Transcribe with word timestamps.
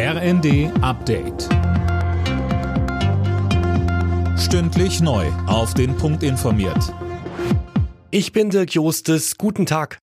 RND 0.00 0.70
Update. 0.80 1.48
Stündlich 4.38 5.00
neu. 5.00 5.26
Auf 5.48 5.74
den 5.74 5.96
Punkt 5.96 6.22
informiert. 6.22 6.94
Ich 8.12 8.30
bin 8.30 8.50
Dirk 8.50 8.74
Jostes. 8.74 9.38
Guten 9.38 9.66
Tag. 9.66 9.98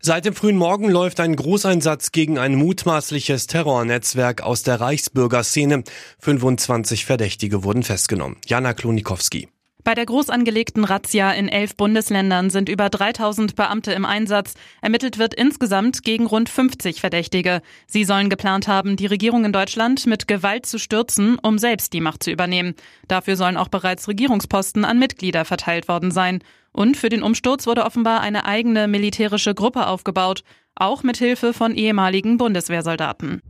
Seit 0.00 0.24
dem 0.24 0.34
frühen 0.34 0.56
Morgen 0.56 0.90
läuft 0.90 1.20
ein 1.20 1.36
Großeinsatz 1.36 2.10
gegen 2.10 2.38
ein 2.38 2.56
mutmaßliches 2.56 3.46
Terrornetzwerk 3.46 4.42
aus 4.42 4.64
der 4.64 4.80
Reichsbürgerszene. 4.80 5.84
25 6.18 7.06
Verdächtige 7.06 7.62
wurden 7.62 7.84
festgenommen. 7.84 8.38
Jana 8.48 8.74
Klonikowski. 8.74 9.48
Bei 9.88 9.94
der 9.94 10.04
groß 10.04 10.28
angelegten 10.28 10.84
Razzia 10.84 11.32
in 11.32 11.48
elf 11.48 11.74
Bundesländern 11.74 12.50
sind 12.50 12.68
über 12.68 12.90
3000 12.90 13.56
Beamte 13.56 13.92
im 13.92 14.04
Einsatz. 14.04 14.52
Ermittelt 14.82 15.16
wird 15.16 15.32
insgesamt 15.32 16.02
gegen 16.02 16.26
rund 16.26 16.50
50 16.50 17.00
Verdächtige. 17.00 17.62
Sie 17.86 18.04
sollen 18.04 18.28
geplant 18.28 18.68
haben, 18.68 18.96
die 18.96 19.06
Regierung 19.06 19.46
in 19.46 19.52
Deutschland 19.54 20.06
mit 20.06 20.28
Gewalt 20.28 20.66
zu 20.66 20.78
stürzen, 20.78 21.38
um 21.38 21.56
selbst 21.56 21.94
die 21.94 22.02
Macht 22.02 22.22
zu 22.22 22.30
übernehmen. 22.30 22.74
Dafür 23.06 23.36
sollen 23.36 23.56
auch 23.56 23.68
bereits 23.68 24.08
Regierungsposten 24.08 24.84
an 24.84 24.98
Mitglieder 24.98 25.46
verteilt 25.46 25.88
worden 25.88 26.10
sein. 26.10 26.40
Und 26.70 26.98
für 26.98 27.08
den 27.08 27.22
Umsturz 27.22 27.66
wurde 27.66 27.86
offenbar 27.86 28.20
eine 28.20 28.44
eigene 28.44 28.88
militärische 28.88 29.54
Gruppe 29.54 29.86
aufgebaut, 29.86 30.42
auch 30.74 31.02
mit 31.02 31.16
Hilfe 31.16 31.54
von 31.54 31.74
ehemaligen 31.74 32.36
Bundeswehrsoldaten. 32.36 33.40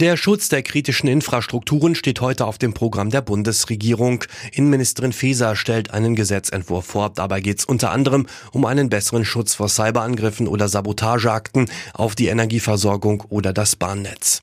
Der 0.00 0.16
Schutz 0.16 0.48
der 0.48 0.62
kritischen 0.62 1.10
Infrastrukturen 1.10 1.94
steht 1.94 2.22
heute 2.22 2.46
auf 2.46 2.56
dem 2.56 2.72
Programm 2.72 3.10
der 3.10 3.20
Bundesregierung. 3.20 4.24
Innenministerin 4.50 5.12
Faeser 5.12 5.56
stellt 5.56 5.90
einen 5.90 6.16
Gesetzentwurf 6.16 6.86
vor. 6.86 7.10
Dabei 7.10 7.42
geht 7.42 7.58
es 7.58 7.64
unter 7.66 7.90
anderem 7.90 8.26
um 8.52 8.64
einen 8.64 8.88
besseren 8.88 9.26
Schutz 9.26 9.54
vor 9.56 9.68
Cyberangriffen 9.68 10.48
oder 10.48 10.68
Sabotageakten 10.68 11.68
auf 11.92 12.14
die 12.14 12.28
Energieversorgung 12.28 13.24
oder 13.28 13.52
das 13.52 13.76
Bahnnetz. 13.76 14.40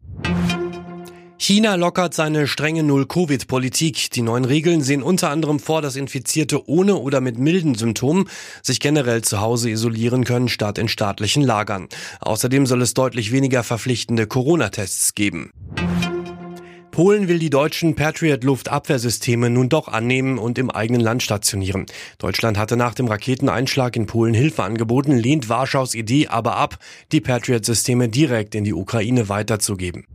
China 1.47 1.75
lockert 1.75 2.13
seine 2.13 2.45
strenge 2.45 2.83
Null-Covid-Politik. 2.83 4.11
Die 4.11 4.21
neuen 4.21 4.43
Regeln 4.43 4.81
sehen 4.81 5.01
unter 5.01 5.29
anderem 5.29 5.61
vor, 5.61 5.81
dass 5.81 5.95
Infizierte 5.95 6.67
ohne 6.67 6.97
oder 6.97 7.21
mit 7.21 7.37
milden 7.37 7.73
Symptomen 7.73 8.27
sich 8.61 8.81
generell 8.81 9.21
zu 9.21 9.39
Hause 9.39 9.69
isolieren 9.69 10.25
können, 10.25 10.49
statt 10.49 10.77
in 10.77 10.89
staatlichen 10.89 11.41
Lagern. 11.41 11.87
Außerdem 12.19 12.65
soll 12.65 12.81
es 12.81 12.93
deutlich 12.95 13.31
weniger 13.31 13.63
verpflichtende 13.63 14.27
Corona-Tests 14.27 15.15
geben. 15.15 15.51
Polen 16.91 17.29
will 17.29 17.39
die 17.39 17.49
deutschen 17.49 17.95
Patriot-Luftabwehrsysteme 17.95 19.49
nun 19.49 19.69
doch 19.69 19.87
annehmen 19.87 20.39
und 20.39 20.57
im 20.57 20.69
eigenen 20.69 20.99
Land 20.99 21.23
stationieren. 21.23 21.85
Deutschland 22.17 22.57
hatte 22.57 22.75
nach 22.75 22.93
dem 22.93 23.07
Raketeneinschlag 23.07 23.95
in 23.95 24.05
Polen 24.05 24.33
Hilfe 24.33 24.63
angeboten, 24.63 25.15
lehnt 25.15 25.47
Warschaus 25.47 25.95
Idee 25.95 26.27
aber 26.27 26.57
ab, 26.57 26.77
die 27.13 27.21
Patriot-Systeme 27.21 28.09
direkt 28.09 28.53
in 28.53 28.65
die 28.65 28.73
Ukraine 28.73 29.29
weiterzugeben. 29.29 30.07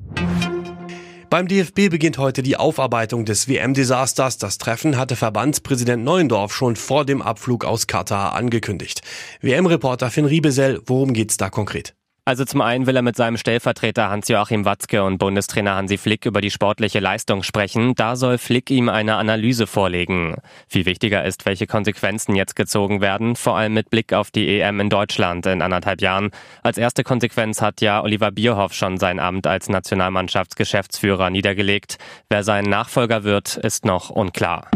Beim 1.32 1.48
DFB 1.48 1.88
beginnt 1.88 2.18
heute 2.18 2.42
die 2.42 2.58
Aufarbeitung 2.58 3.24
des 3.24 3.48
WM-Desasters. 3.48 4.36
Das 4.36 4.58
Treffen 4.58 4.98
hatte 4.98 5.16
Verbandspräsident 5.16 6.04
Neuendorf 6.04 6.52
schon 6.52 6.76
vor 6.76 7.06
dem 7.06 7.22
Abflug 7.22 7.64
aus 7.64 7.86
Katar 7.86 8.34
angekündigt. 8.34 9.00
WM-Reporter 9.40 10.10
Finn 10.10 10.26
Riebesell, 10.26 10.82
worum 10.84 11.14
geht's 11.14 11.38
da 11.38 11.48
konkret? 11.48 11.94
Also 12.24 12.44
zum 12.44 12.60
einen 12.60 12.86
will 12.86 12.94
er 12.94 13.02
mit 13.02 13.16
seinem 13.16 13.36
Stellvertreter 13.36 14.08
Hans-Joachim 14.08 14.64
Watzke 14.64 15.02
und 15.02 15.18
Bundestrainer 15.18 15.74
Hansi 15.74 15.98
Flick 15.98 16.24
über 16.24 16.40
die 16.40 16.52
sportliche 16.52 17.00
Leistung 17.00 17.42
sprechen. 17.42 17.96
Da 17.96 18.14
soll 18.14 18.38
Flick 18.38 18.70
ihm 18.70 18.88
eine 18.88 19.16
Analyse 19.16 19.66
vorlegen. 19.66 20.36
Viel 20.68 20.86
wichtiger 20.86 21.24
ist, 21.24 21.46
welche 21.46 21.66
Konsequenzen 21.66 22.36
jetzt 22.36 22.54
gezogen 22.54 23.00
werden, 23.00 23.34
vor 23.34 23.56
allem 23.56 23.74
mit 23.74 23.90
Blick 23.90 24.12
auf 24.12 24.30
die 24.30 24.60
EM 24.60 24.78
in 24.78 24.88
Deutschland 24.88 25.46
in 25.46 25.62
anderthalb 25.62 26.00
Jahren. 26.00 26.30
Als 26.62 26.78
erste 26.78 27.02
Konsequenz 27.02 27.60
hat 27.60 27.80
ja 27.80 28.00
Oliver 28.00 28.30
Bierhoff 28.30 28.72
schon 28.72 28.98
sein 28.98 29.18
Amt 29.18 29.48
als 29.48 29.68
Nationalmannschaftsgeschäftsführer 29.68 31.28
niedergelegt. 31.28 31.98
Wer 32.28 32.44
sein 32.44 32.66
Nachfolger 32.66 33.24
wird, 33.24 33.56
ist 33.56 33.84
noch 33.84 34.10
unklar. 34.10 34.68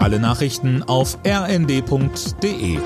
Alle 0.00 0.18
Nachrichten 0.18 0.82
auf 0.82 1.16
rnd.de 1.24 2.78